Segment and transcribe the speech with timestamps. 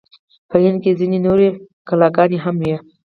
[0.49, 1.47] په هند کې ځینې نورې
[1.89, 2.75] کلاګانې هم وې.